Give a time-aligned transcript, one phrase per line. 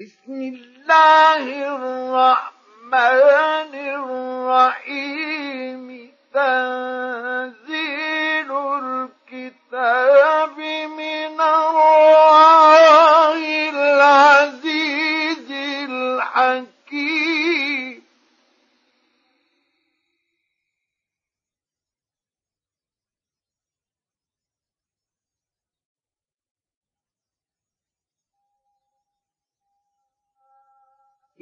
[0.00, 1.44] بسم الله
[1.76, 3.74] الرحمن
[4.74, 5.84] الرحيم.
[6.34, 7.33] تنزيل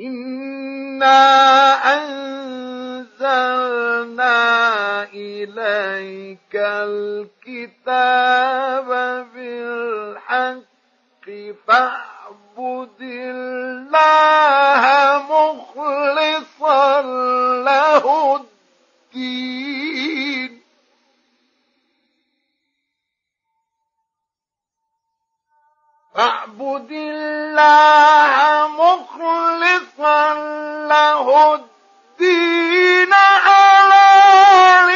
[0.02, 1.22] إنا
[3.12, 4.32] أنزلنا
[5.14, 6.54] إليك
[7.46, 8.06] الكتاب
[9.34, 10.62] بالحق
[11.68, 14.82] فاعبد الله
[15.30, 17.02] مخلصا
[17.62, 18.06] له
[18.36, 19.91] الدين
[26.14, 30.34] فاعبد الله مخلصا
[30.88, 33.12] له الدين
[33.46, 34.86] ألا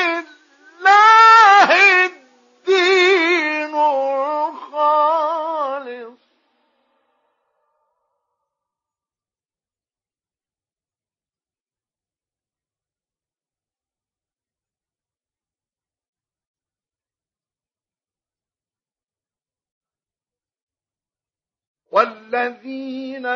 [21.96, 23.26] والذين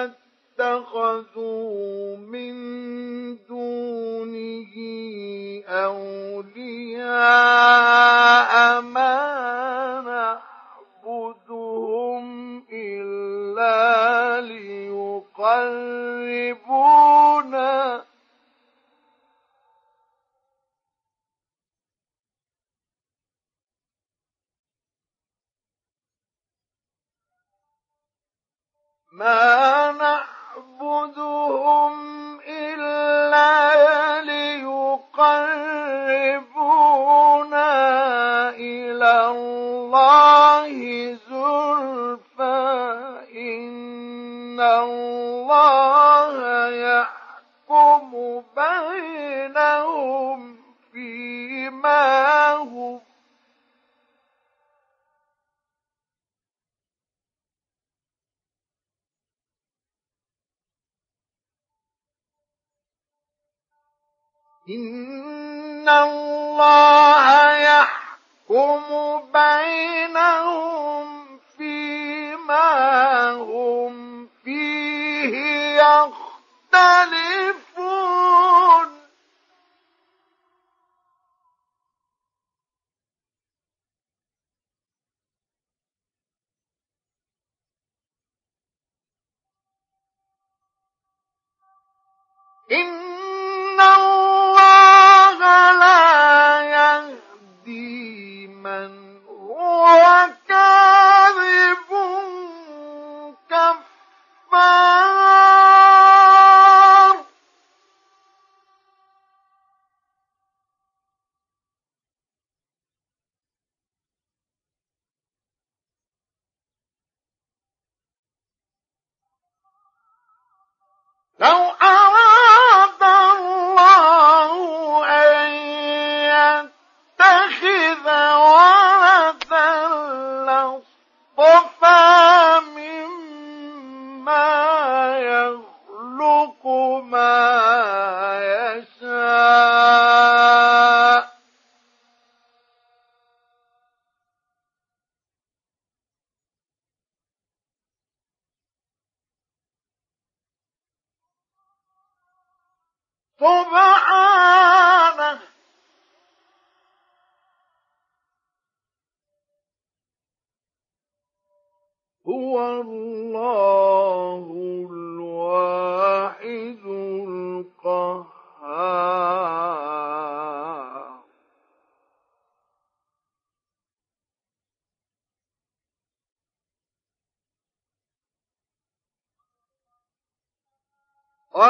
[0.61, 2.55] اتخذوا من
[3.49, 4.75] دونه
[5.69, 7.11] أولياء
[8.81, 10.41] ما
[11.07, 12.25] نعبدهم
[12.73, 14.41] إلا
[16.61, 18.10] ليقربونا
[29.21, 29.93] ما
[30.81, 31.93] نعبدهم
[32.49, 33.51] إلا
[36.71, 37.71] ليقربونا
[38.51, 40.30] إلى الله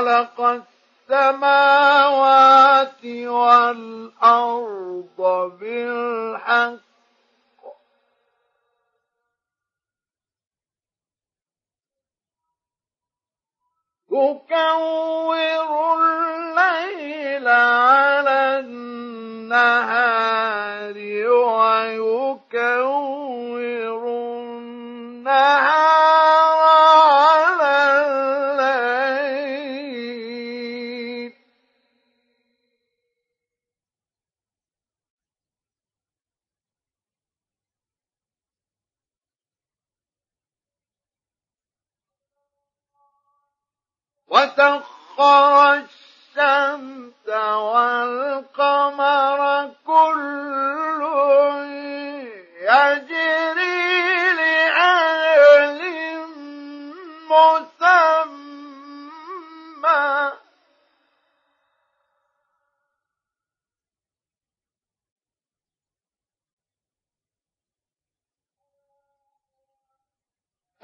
[0.00, 0.40] خلق
[1.10, 3.04] السماوات
[3.36, 5.20] والأرض
[5.60, 6.80] بالحق.
[15.36, 19.76] يكور الليل على النهار
[21.28, 22.50] ويكور
[44.40, 47.28] وسخر الشمس
[48.48, 49.40] والقمر
[49.86, 50.89] كل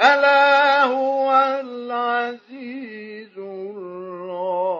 [0.00, 4.76] ألا هو العزيز الغفار.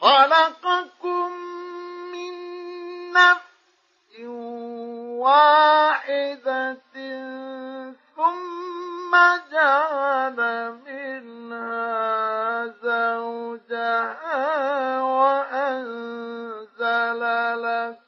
[0.00, 1.32] خلقكم
[2.12, 2.32] من
[3.12, 4.20] نفس
[5.20, 6.76] واحدة
[8.16, 9.12] ثم
[9.52, 10.38] جعل
[10.86, 12.19] منها
[13.10, 16.50] زوجها وأنزل
[17.62, 17.99] لكم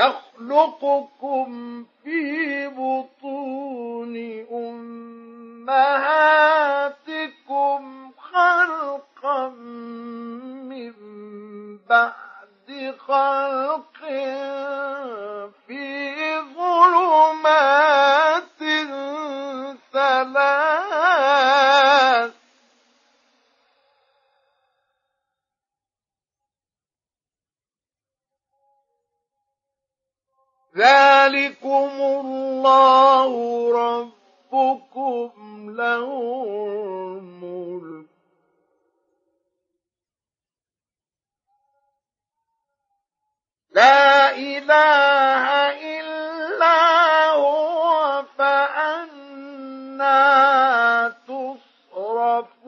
[0.00, 4.16] يخلقكم في بطون
[5.68, 7.82] أمهاتكم
[8.32, 9.48] خلقا
[10.68, 10.92] من
[11.88, 13.98] بعد خلق
[15.66, 15.84] في
[16.56, 18.40] ظلمات
[19.92, 20.80] ثلاث
[30.80, 33.30] ذلكم الله
[33.72, 35.30] ربكم
[35.76, 36.08] له
[37.18, 38.06] الملك
[43.74, 45.44] لا إله
[46.00, 46.80] إلا
[47.30, 50.18] هو فأنا
[51.28, 52.59] تصرفون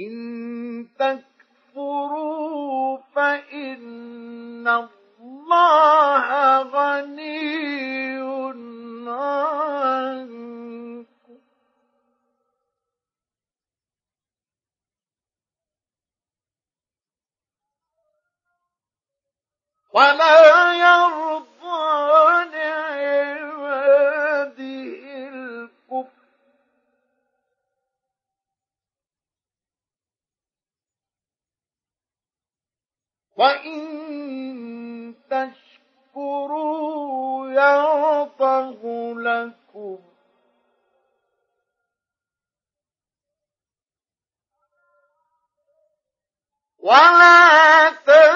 [0.00, 7.68] إن تكفروا فإن الله غني
[9.08, 11.08] عنكم.
[19.92, 24.58] ولا يرضى لعباده
[33.38, 36.70] وإن تشكروا
[37.50, 39.98] يرضه لكم
[46.78, 48.27] ولا تزر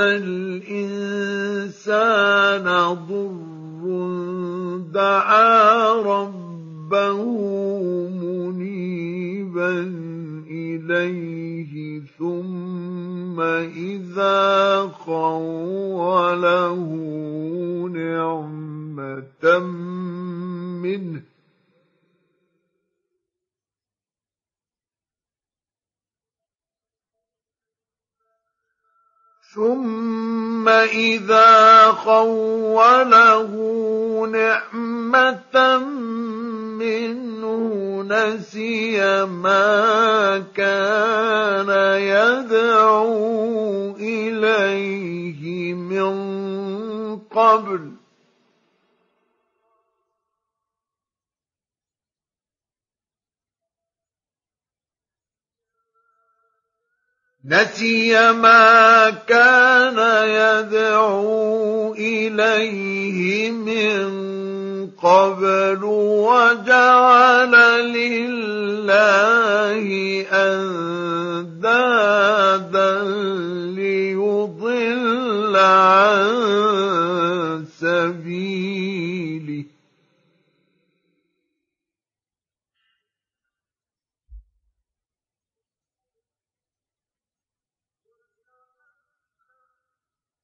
[0.00, 0.37] أَرْسَلْنَا
[57.48, 64.08] نسي ما كان يدعو إليه من
[65.02, 65.78] قبل
[66.28, 67.52] وجعل
[67.92, 69.88] لله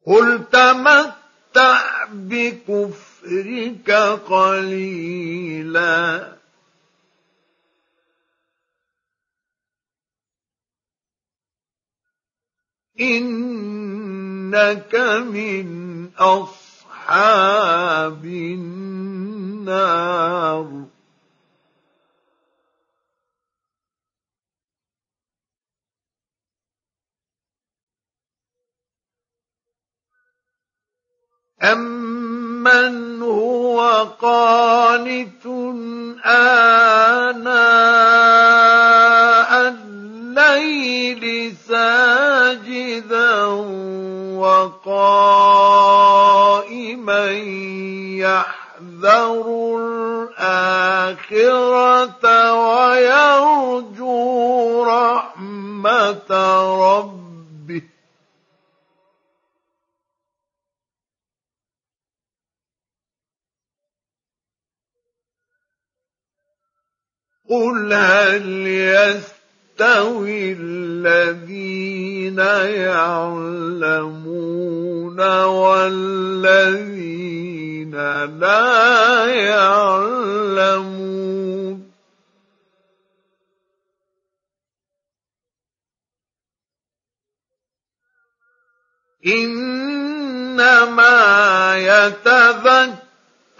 [0.06, 3.90] قل تمتع بكفرك
[4.28, 6.04] قليلا
[13.00, 14.94] إنك
[15.24, 15.66] من
[16.18, 17.64] أصحاب
[19.64, 19.84] النار
[31.72, 33.80] أَمَّنْ هُوَ
[34.20, 35.46] قَانِتٌ
[36.26, 37.54] آنَاءَ
[39.68, 43.44] اللَّيْلِ سَاجِدًا
[44.44, 45.24] وَقَائِمًا
[48.20, 49.44] يَحْذَرُ
[50.38, 52.26] الْآخِرَةَ
[52.84, 54.20] وَيَرْجُو
[54.84, 56.30] رَحْمَةَ
[56.88, 57.33] رَبِّهِ
[67.54, 72.38] قل هل يستوي الذين
[72.82, 74.00] يعلمون
[75.44, 76.74] والذين
[78.40, 80.34] لا يعلمون
[89.26, 90.56] انما
[91.76, 93.03] يتذكر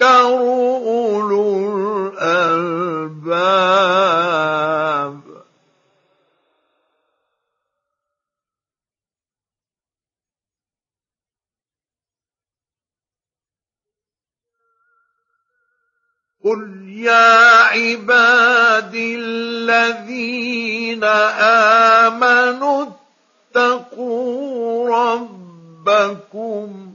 [0.05, 1.59] أولو
[2.09, 3.45] الألباب.
[16.45, 21.05] قل يا عبادي الذين
[22.05, 22.87] آمنوا
[23.57, 26.94] اتقوا ربكم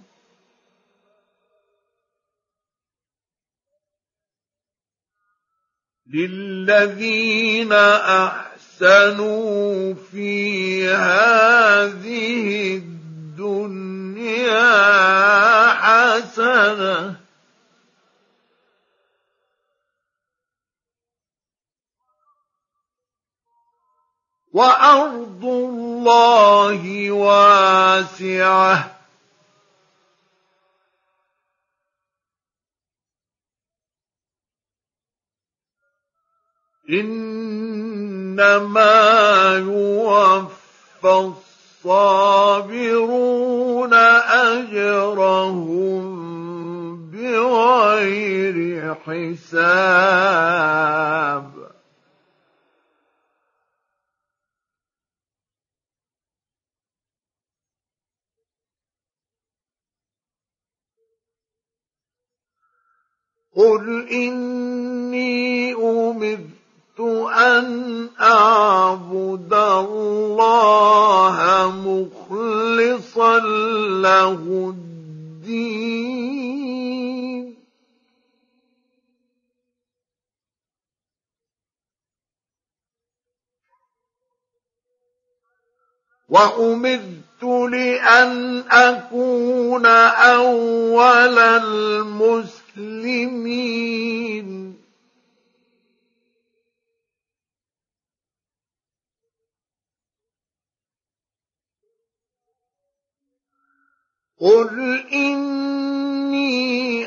[6.13, 7.73] للذين
[8.83, 13.69] أحسنوا في هذه الدنيا
[15.73, 17.15] حسنة.
[24.53, 28.98] وأرض الله واسعة.
[36.89, 38.57] إنما
[39.57, 41.31] يوفى
[41.85, 43.93] الصابرون
[44.33, 45.99] أجرهم
[47.11, 50.49] بغير حساب.
[63.55, 66.58] قل إني أمرت
[67.01, 71.37] أن أعبد الله
[71.85, 73.39] مخلصا
[74.01, 76.09] له الدين.
[86.29, 92.89] وأمرت لأن أكون أول المسلمين.
[104.41, 106.59] قل إني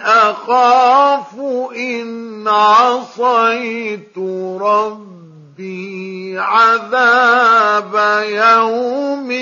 [0.02, 1.40] أخاف
[1.76, 4.18] إن عصيت
[4.60, 7.94] ربي عذاب
[8.28, 9.32] يوم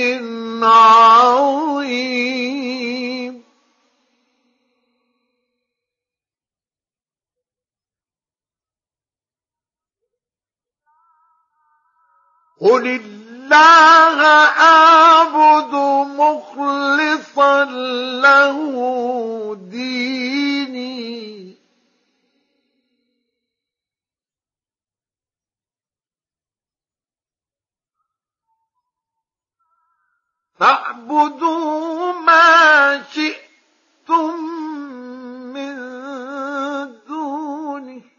[0.65, 1.81] عظيم.
[12.61, 12.87] قل
[13.53, 15.75] الله أعبد
[16.21, 17.65] مخلصا
[18.25, 18.57] له
[19.71, 21.57] ديني.
[30.61, 34.37] فاعبدوا ما شئتم
[35.55, 35.77] من
[37.09, 38.10] دونه.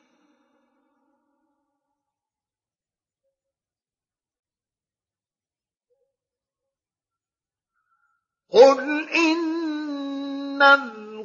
[8.53, 10.61] قل إن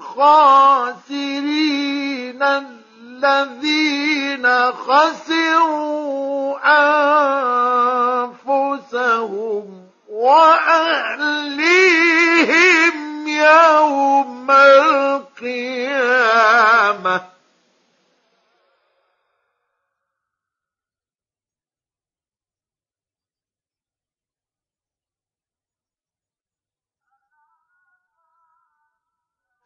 [0.06, 1.26] الخاسرين
[3.22, 6.56] الذين خسروا
[8.46, 11.66] أنفسهم وأهليهم
[13.28, 14.50] يوم
[15.40, 16.16] القيامة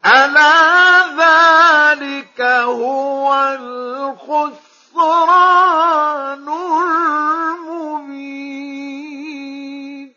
[0.06, 4.80] ألا ذلك هو الخسران
[8.40, 10.14] المبين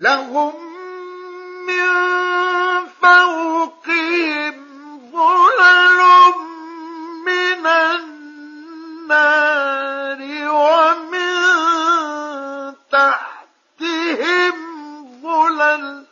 [0.00, 0.54] لهم
[1.66, 1.86] من
[3.02, 4.54] فوقهم
[5.12, 6.00] ظلل
[7.26, 9.20] من النار
[10.50, 11.34] ومن
[12.92, 14.56] تحتهم
[15.22, 16.06] ظلل.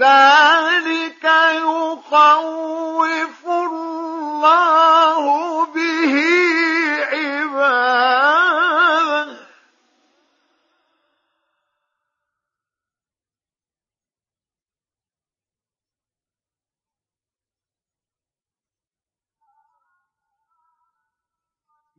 [0.00, 5.24] ذلك يخوف الله
[5.64, 6.47] به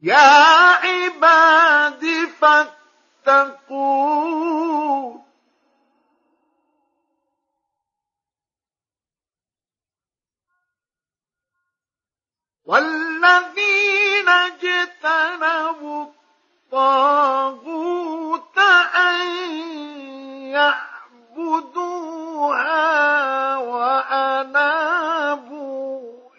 [0.02, 0.16] يا
[0.84, 2.06] عباد
[3.26, 4.60] فاتقون.
[12.66, 16.06] والذين اجتنبوا
[16.74, 18.58] الطاغوت
[18.96, 19.28] أن
[21.38, 21.98] يعبدوها
[23.58, 24.80] وأنابوا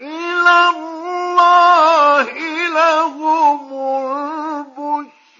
[0.01, 3.73] إلى الله لهم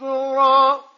[0.01, 0.91] البشرى.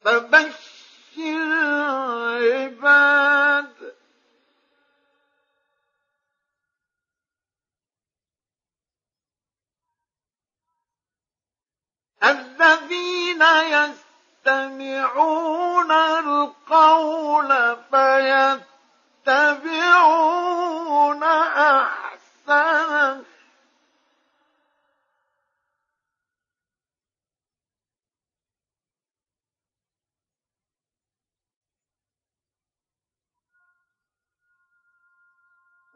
[0.00, 0.56] فبشر
[2.42, 3.96] عباد.
[12.22, 13.42] الذين
[14.46, 17.50] يستمعون القول
[19.26, 20.22] فيتبعون
[21.54, 23.24] احسنه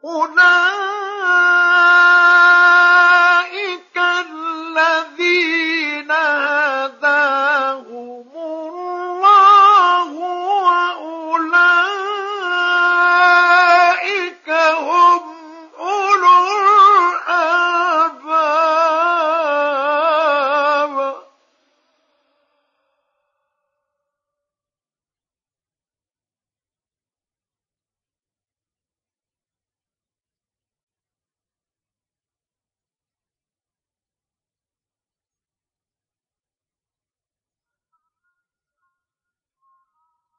[0.03, 0.77] أولئك
[3.97, 5.40] الذين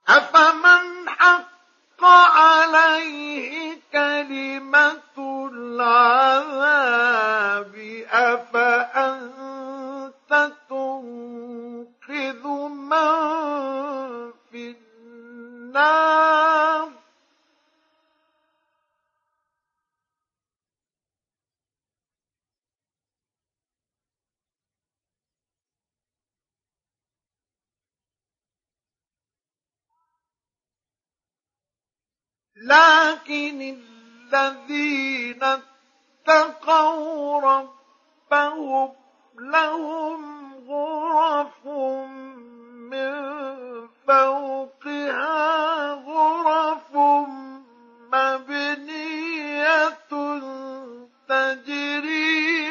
[0.08, 6.94] أفمن حق عليه كلمة العذاب
[8.10, 9.32] أفأنت
[10.68, 13.12] تنقذ من
[14.52, 16.11] في النار؟
[32.62, 33.76] لكن
[34.32, 35.42] الذين
[36.28, 38.92] اتقوا ربهم
[39.38, 41.66] لهم غرف
[42.90, 43.12] من
[44.08, 46.96] فوقها غرف
[48.12, 49.88] مبنية
[51.28, 52.61] تجري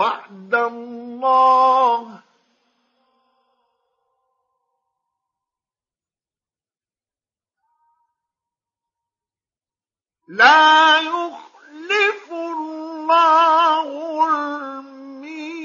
[0.00, 2.20] وعد الله.
[10.28, 13.88] لا يخلف الله
[14.28, 15.60] الميعاد.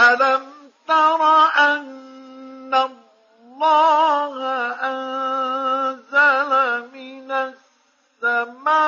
[0.00, 0.42] ألم
[0.88, 1.22] تر
[1.58, 4.36] أن الله
[4.72, 6.50] أنزل
[6.94, 8.79] من السماء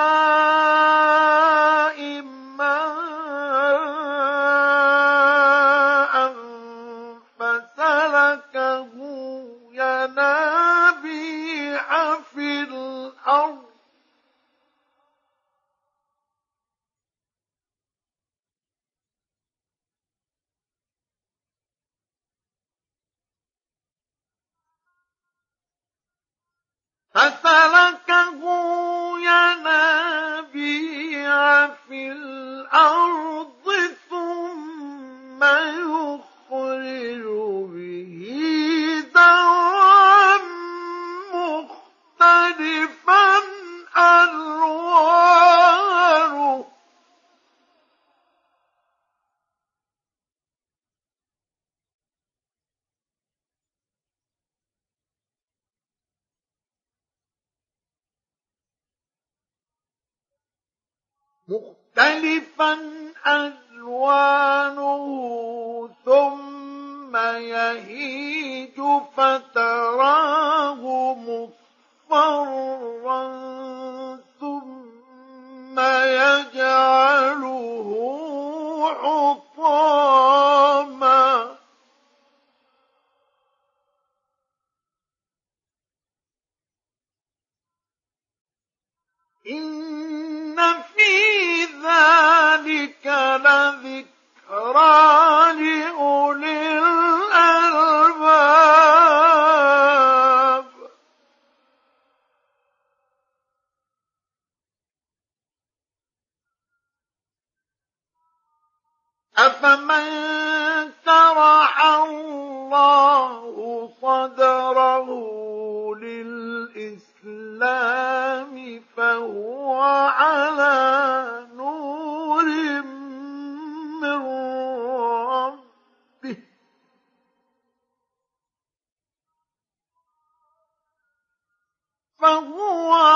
[132.22, 133.12] 万户啊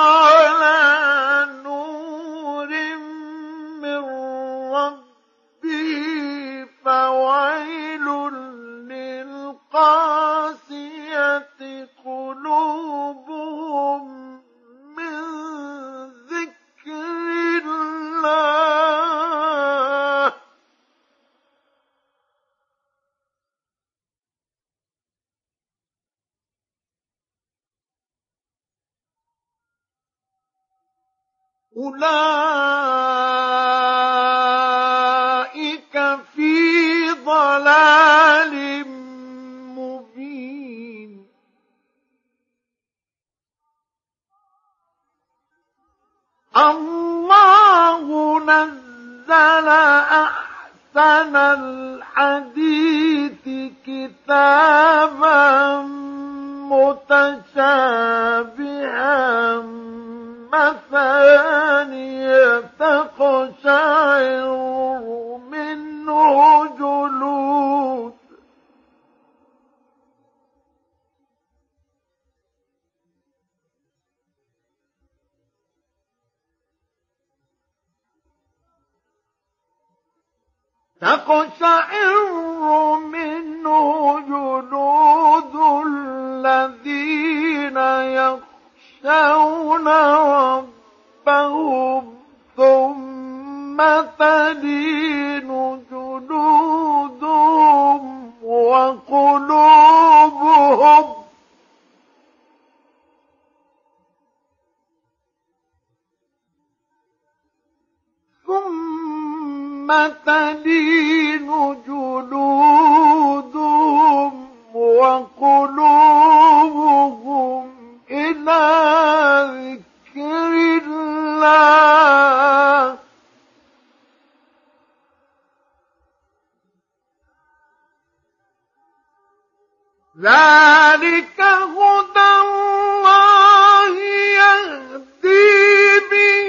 [130.21, 133.99] ذلك هدى الله
[134.41, 136.49] يهدي به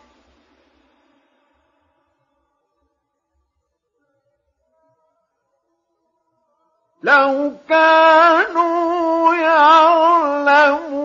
[7.03, 10.99] لو كانوا يعلمون.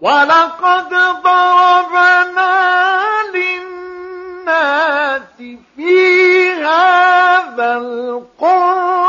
[0.00, 0.88] ولقد
[1.22, 2.52] ضربنا
[3.34, 5.22] للناس
[5.76, 9.00] في هذا القرآن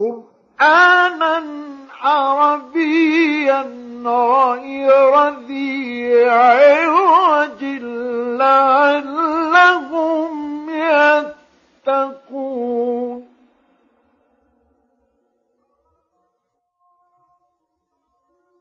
[0.00, 1.44] قرآنا
[2.00, 3.62] عربيا
[4.06, 7.64] غير ذي عوج
[8.40, 10.32] لعلهم
[11.86, 13.20] يتقون.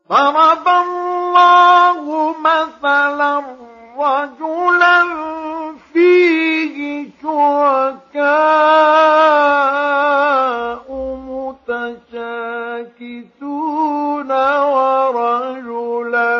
[0.09, 1.99] ضرب الله
[2.39, 3.43] مثلا
[3.97, 5.03] رجلا
[5.93, 6.77] فيه
[7.21, 8.07] شركاء
[12.97, 14.31] متشاكسون
[14.73, 16.33] ورجلا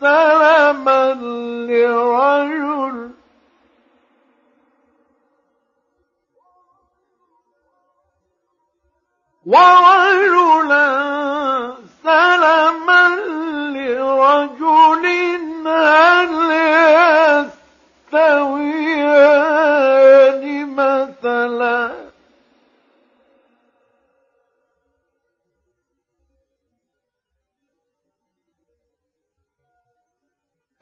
[0.00, 1.14] سلما
[1.68, 3.10] لرجل
[9.46, 10.86] ورجلا
[12.04, 13.08] سلما
[13.74, 15.04] لرجل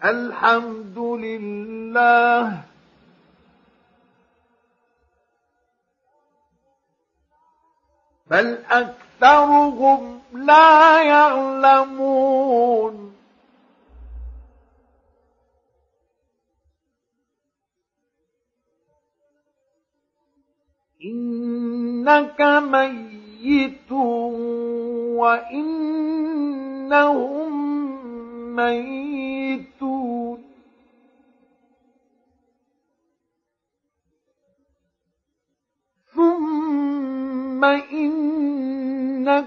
[0.09, 2.63] الحمد لله
[8.31, 12.95] بل أكثرهم لا يعلمون.
[21.05, 23.93] إنك ميت
[25.23, 26.09] وإنهم
[28.57, 29.98] ميتون.
[36.19, 39.47] ثم إنكم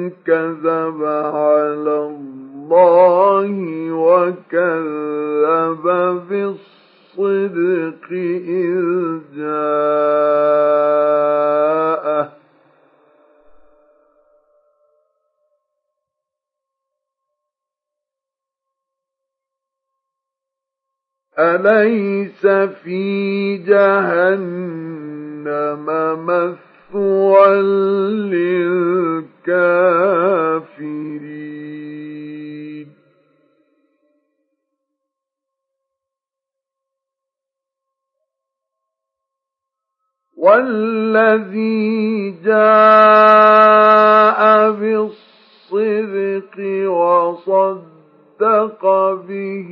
[0.10, 2.42] كذب على الله
[3.91, 5.86] وكذب
[6.30, 10.23] بالصدق إذ جاءه.
[21.39, 22.47] أليس
[22.84, 25.06] في جهنم
[26.26, 27.62] مثوى
[28.34, 29.34] للكافرين؟
[40.43, 42.71] والذي جاء
[44.71, 46.56] بالصدق
[46.89, 47.93] وصدق
[48.43, 48.84] صدق
[49.27, 49.69] به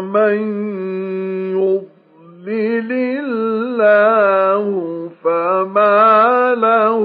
[0.00, 0.36] ومن
[1.52, 4.64] يضلل الله
[5.24, 7.00] فما له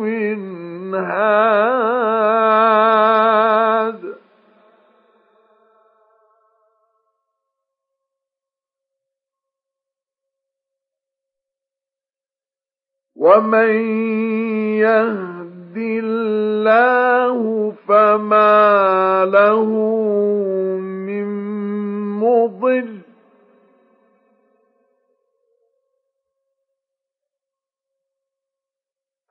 [0.00, 1.60] من هاد.
[13.16, 13.70] ومن
[14.80, 20.19] يهد الله فما له من
[22.20, 23.00] مضل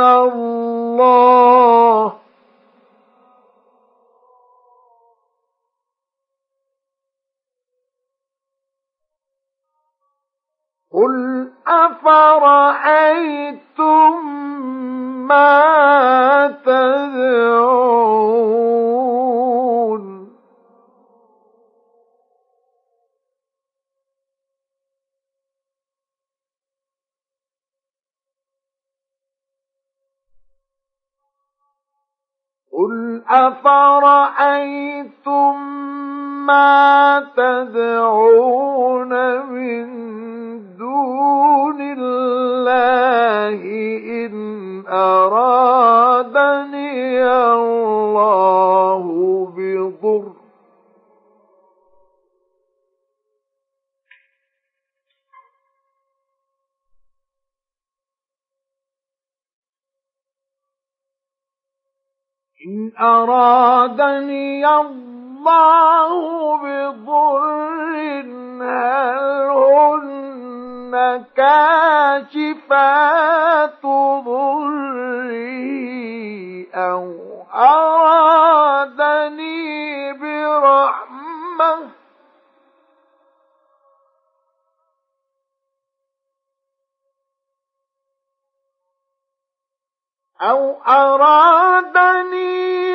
[0.00, 2.12] الله
[10.98, 12.98] قل أفرأيتم
[15.28, 17.98] ما تدعون
[32.72, 34.78] قل أفرأيتم
[36.48, 39.12] ما تدعون
[39.52, 39.86] من
[40.76, 43.60] دون الله
[44.24, 44.34] إن
[44.88, 46.08] أرادني
[47.52, 49.02] الله
[49.56, 50.24] بضر.
[62.66, 65.07] إن أرادني الله
[66.62, 67.94] بضر
[68.62, 72.92] هل هن كاشفات
[74.26, 75.48] ضري
[76.74, 77.06] أو
[77.54, 78.57] أرادني
[90.40, 92.48] أو أرادني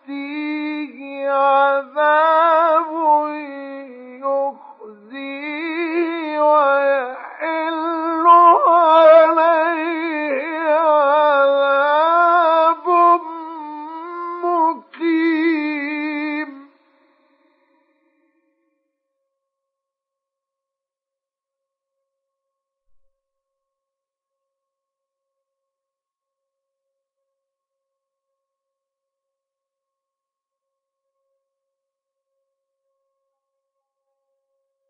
[0.06, 2.92] يأتيه عذاب
[5.06, 8.26] يخزيه ويحل
[8.68, 9.95] عليه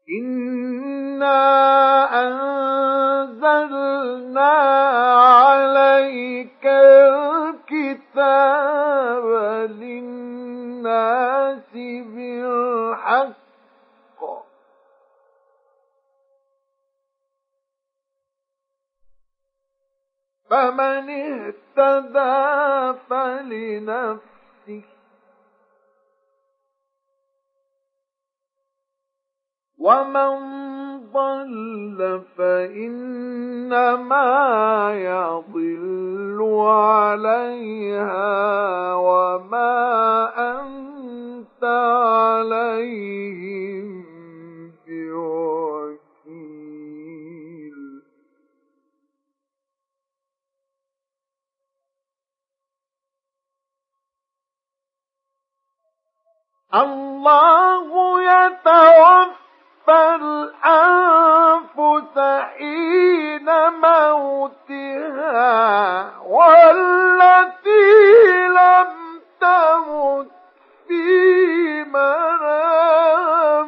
[0.10, 0.75] إنا
[29.86, 30.34] ومن
[31.14, 33.84] ضل فإنما
[34.96, 38.26] يضل عليها
[38.96, 39.78] وما
[40.38, 41.64] أنت
[42.34, 42.86] عليهم
[44.88, 46.16] بوكيل.
[56.74, 57.88] الله
[58.22, 59.45] يتوفى
[59.90, 61.66] الأنفس
[62.58, 63.48] حين
[63.82, 65.46] موتها
[66.26, 67.86] والتي
[68.48, 68.88] لم
[69.42, 70.32] تمت
[70.88, 73.65] في منامها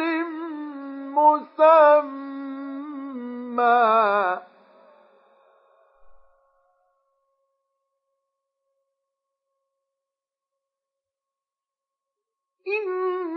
[1.17, 2.47] مسمى.
[12.67, 13.36] إن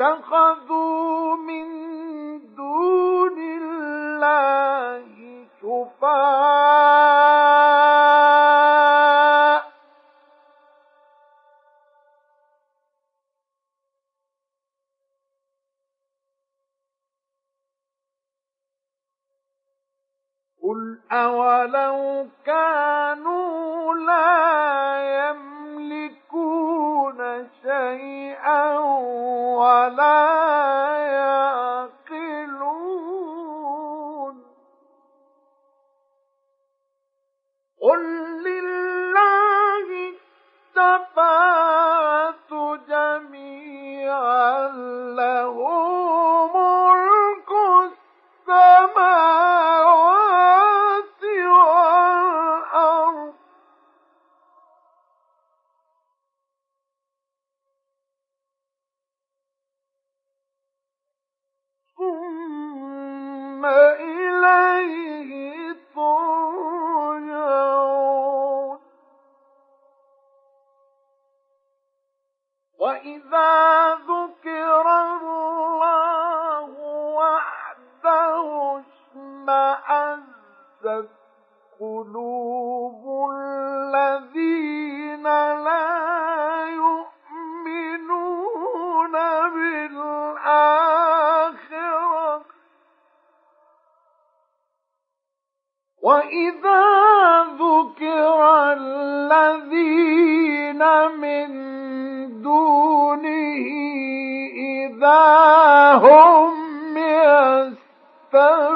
[0.00, 1.66] اتخذوا من
[2.56, 5.04] دون الله
[5.62, 6.94] شفعاء.
[20.62, 24.53] قل أولو كانوا لا
[29.64, 30.53] ولا
[96.54, 98.38] إذا ذكر
[98.78, 100.02] الذين
[101.20, 101.48] من
[102.42, 103.66] دونه
[104.56, 105.24] إذا
[105.94, 106.54] هم
[108.34, 108.74] يستبشرون.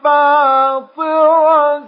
[0.03, 1.81] فاطر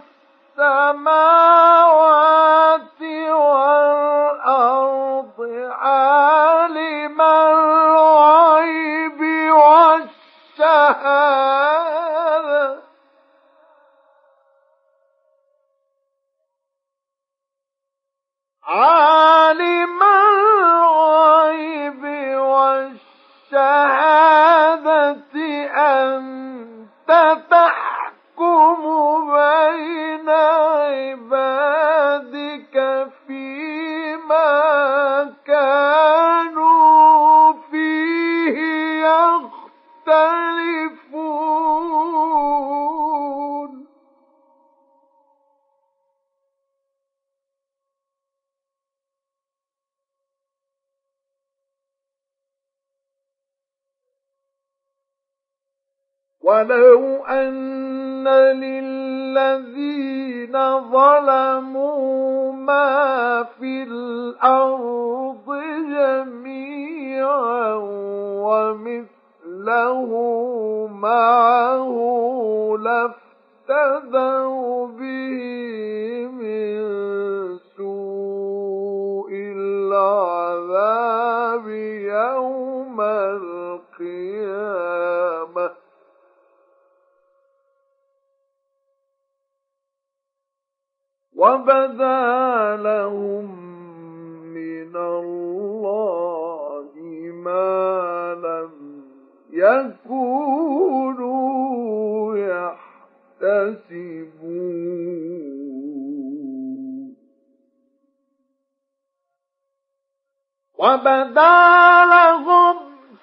[110.84, 112.76] وبدا لهم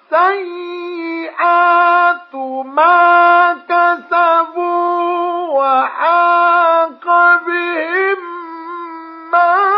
[0.09, 1.31] سيئات
[2.65, 5.11] ما كسبوا
[5.59, 7.05] وحاق
[7.45, 8.17] بهم
[9.31, 9.70] ما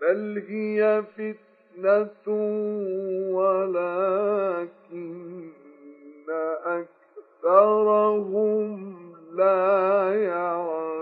[0.00, 2.26] بل هي فتنة
[3.34, 4.72] ولكن
[7.44, 9.01] أكثرهم
[9.36, 10.92] لا يعلمون.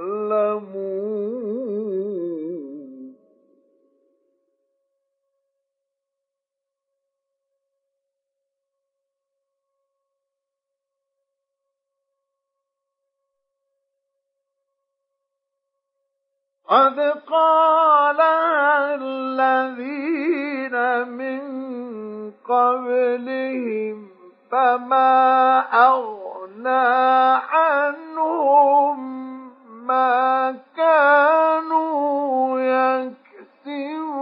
[16.70, 18.20] قد قال
[19.00, 20.76] الذين
[21.08, 21.40] من
[22.30, 24.19] قبلهم
[24.50, 26.86] فما أغنى
[27.50, 29.00] عنهم
[29.86, 34.20] ما كانوا يكسبون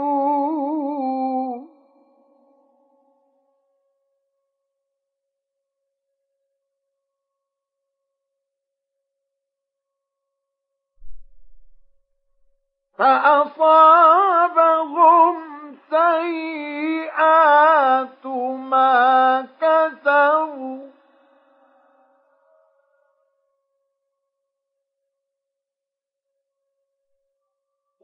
[12.99, 14.18] فأصاب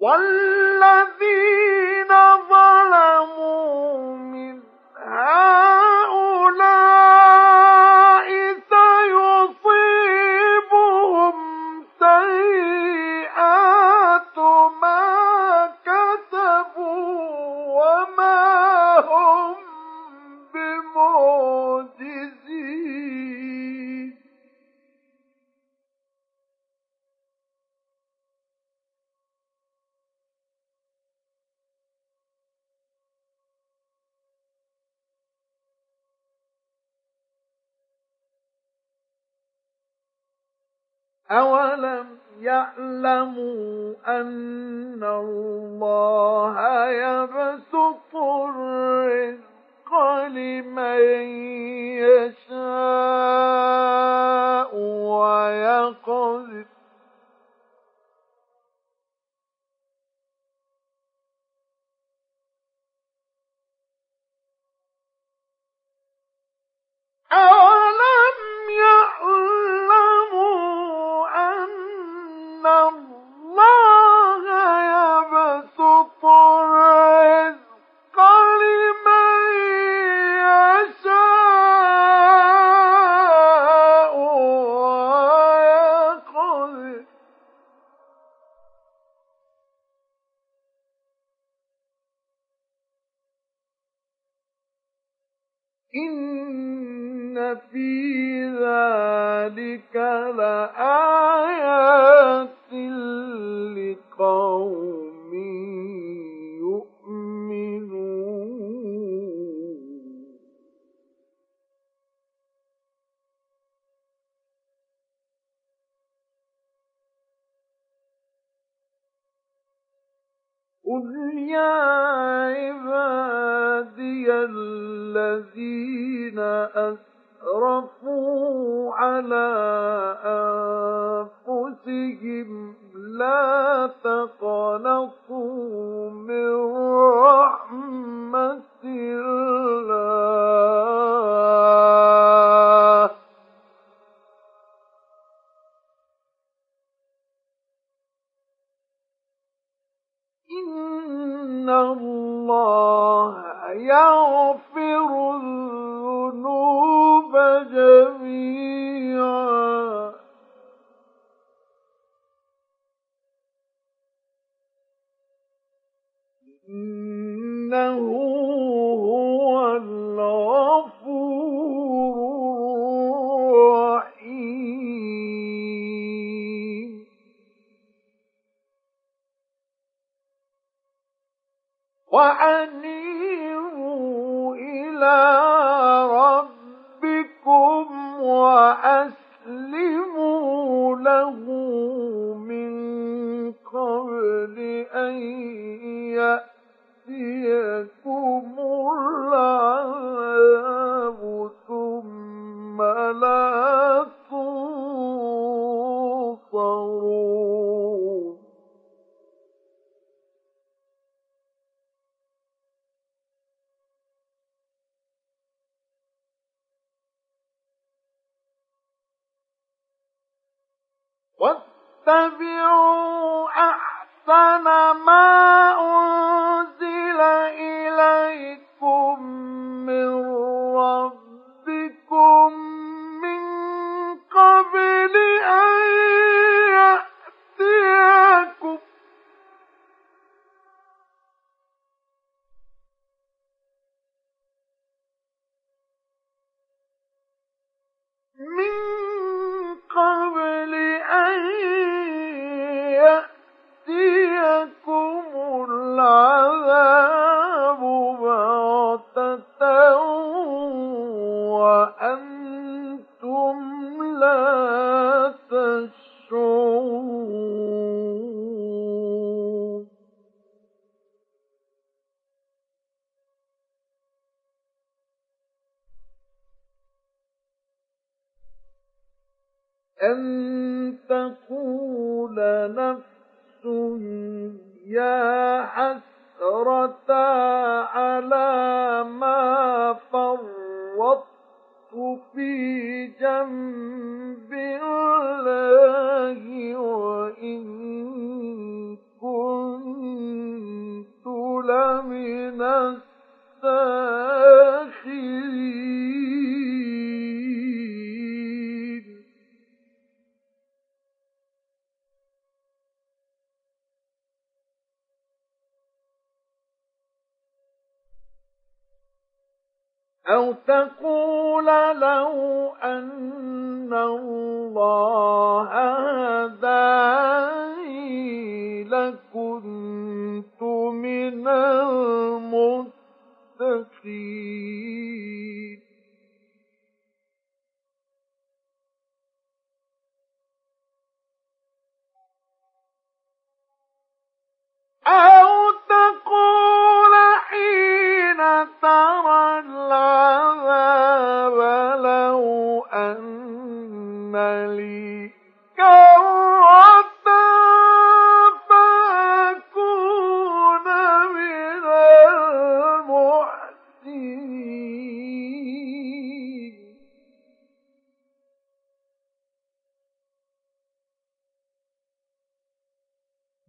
[0.04, 0.53] والله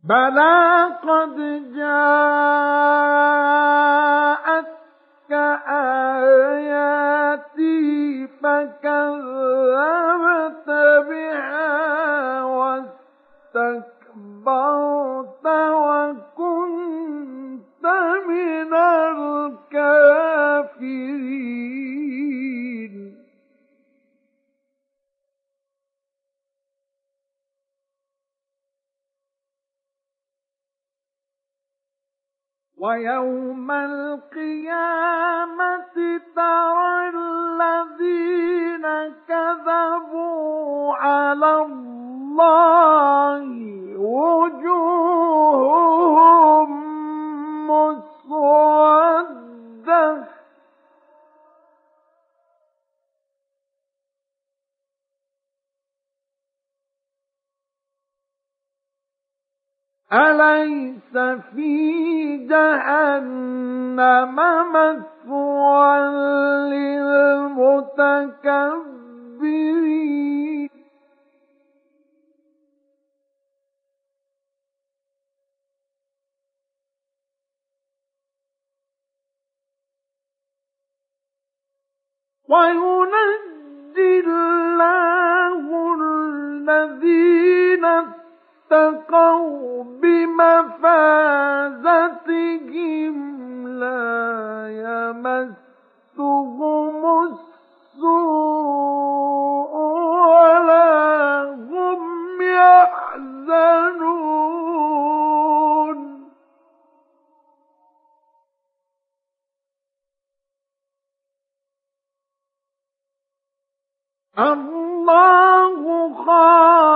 [0.05, 0.54] بلى قد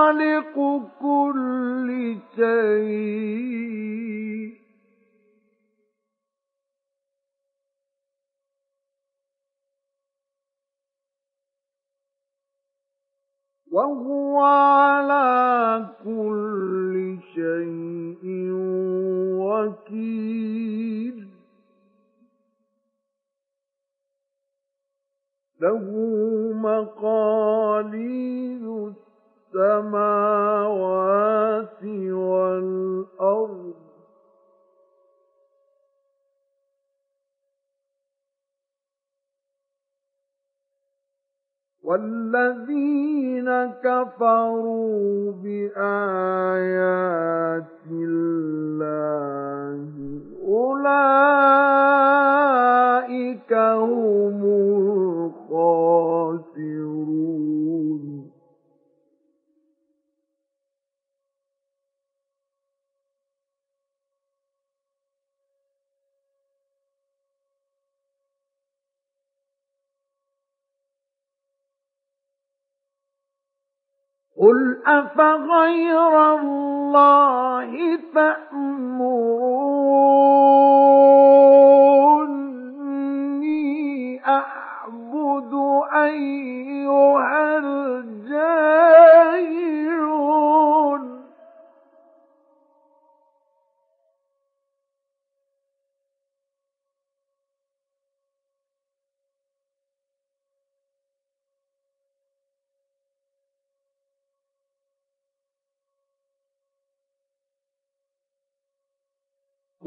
[0.10, 0.58] خالق
[44.10, 44.49] كفروا
[75.00, 78.00] أفغير الله
[82.90, 85.54] تأمروني أعبد
[85.94, 86.59] أيها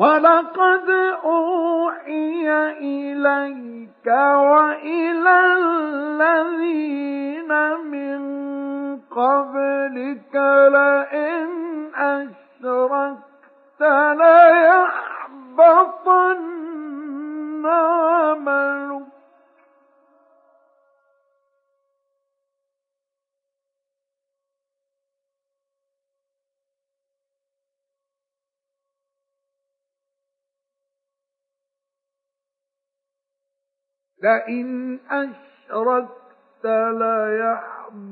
[0.02, 0.90] ولقد
[1.24, 2.48] أوحي
[2.80, 7.52] إليك وإلى الذين
[7.92, 8.20] من
[8.98, 10.34] قبلك
[10.74, 11.48] لئن
[11.94, 13.80] أشركت
[15.40, 16.42] ليحبطن
[17.66, 19.11] عملك.
[34.22, 36.64] لئن أشركت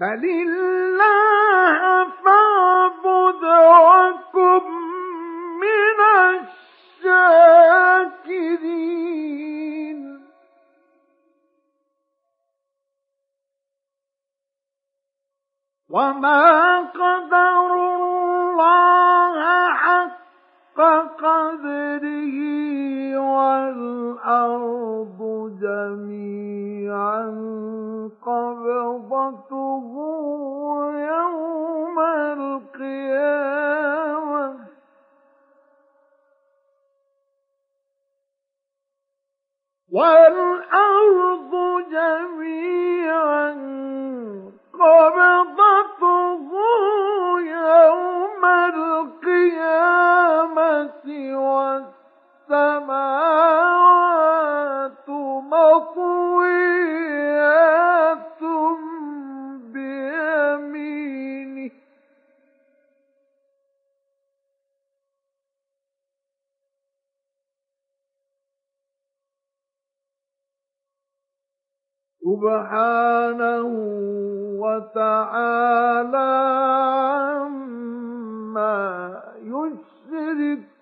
[0.00, 1.78] بل الله
[2.24, 3.44] فاعبد
[3.78, 4.64] وكن
[5.60, 5.98] من
[6.98, 8.58] الشاكرين.
[15.90, 19.38] وما قدر الله
[19.72, 20.78] حق
[21.18, 22.36] قدره
[23.36, 25.20] والأرض
[25.62, 27.22] جميعا
[28.26, 29.88] قبضته
[30.92, 31.98] يوم
[32.38, 33.08] القيامة.
[39.92, 41.52] والأرض
[41.90, 43.50] جميعا
[44.74, 46.50] قبضته
[47.40, 49.88] يوم القيامة
[53.78, 55.08] والسماوات
[55.52, 56.47] مطويات
[72.28, 73.68] سبحانه
[74.60, 76.32] وتعالى
[77.40, 78.76] عما
[79.42, 80.78] يشركون.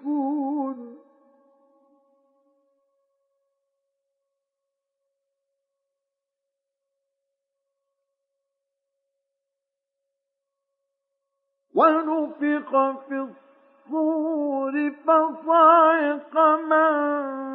[11.74, 12.70] ونفخ
[13.08, 14.74] في الصور
[15.06, 16.34] فصعق
[16.70, 17.45] من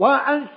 [0.00, 0.49] 晚安。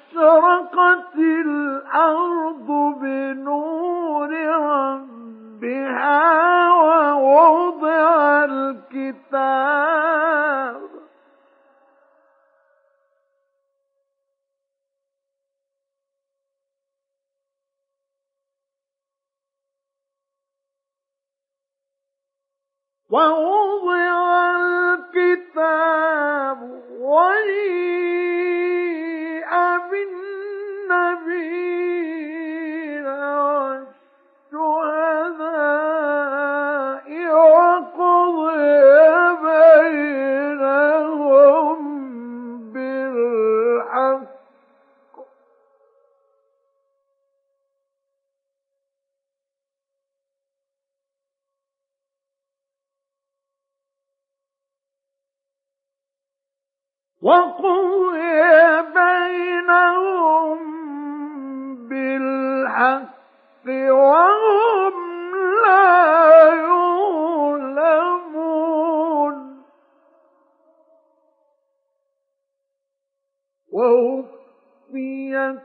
[73.83, 75.59] ووفيت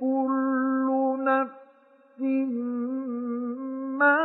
[0.00, 0.88] كل
[1.18, 2.20] نفس
[3.98, 4.18] ما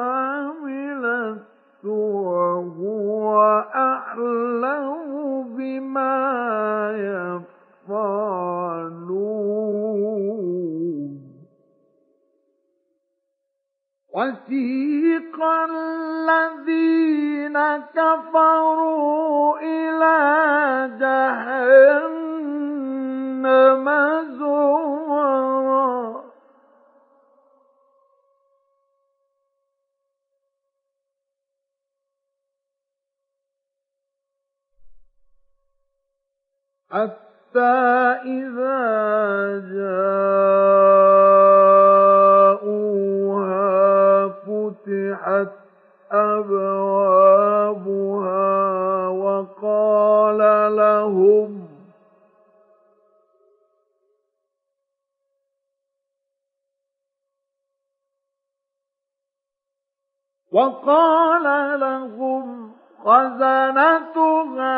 [0.00, 3.28] عملت وهو
[3.74, 6.18] أعلم بما
[7.88, 8.50] يفعلون.
[14.14, 15.38] وسيق
[15.70, 17.58] الذين
[17.94, 20.18] كفروا إلى
[21.00, 22.09] جهنم.
[36.90, 37.60] حتى
[38.24, 38.78] إذا
[39.70, 40.68] جاءوها
[44.28, 45.48] فتحت
[46.12, 47.68] أبوابها
[49.08, 50.38] وقال
[50.76, 51.69] لهم
[60.52, 61.42] وقال
[61.80, 62.70] لهم
[63.04, 64.76] خزنتها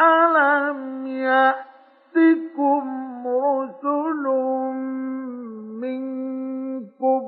[0.00, 2.82] ألم يأتكم
[3.26, 4.24] رسل
[5.80, 7.22] منكم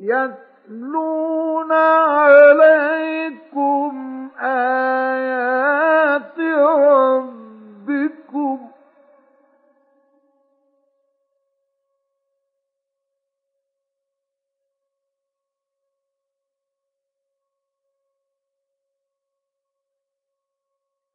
[0.00, 3.92] يتلون عليكم
[4.40, 6.38] آيات
[7.88, 8.67] ربكم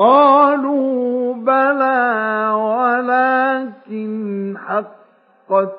[0.00, 5.78] قالوا بلى ولكن حقت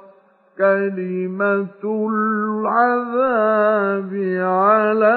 [0.57, 4.11] كلمة العذاب
[4.41, 5.13] على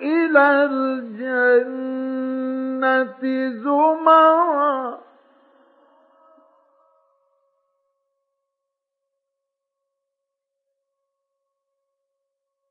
[0.02, 2.02] إلى الجنة
[3.64, 5.02] زمرا.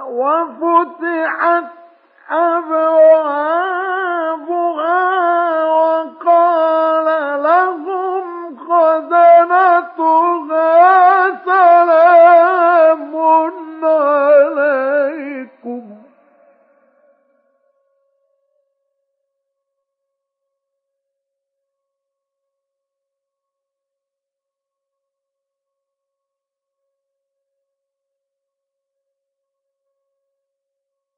[0.04, 1.72] وفتحت
[2.30, 3.85] أبوابها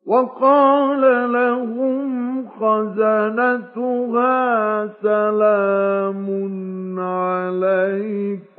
[0.07, 4.27] وقال لهم خزنتها
[5.03, 6.27] سلام
[6.99, 8.57] عليكم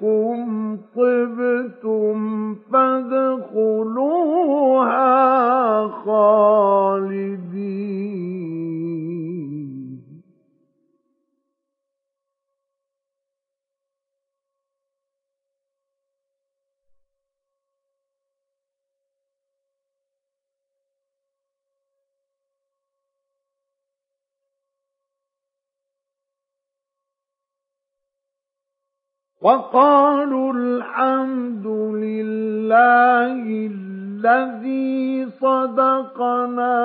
[29.48, 31.66] وقالوا الحمد
[32.04, 33.42] لله
[33.72, 36.76] الذي صدقنا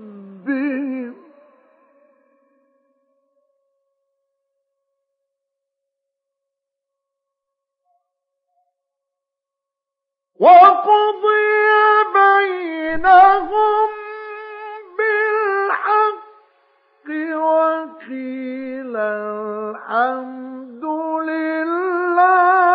[10.43, 11.71] وقضي
[12.15, 13.89] بينهم
[14.99, 17.07] بالحق
[17.37, 20.85] وقيل الحمد
[21.31, 22.72] لله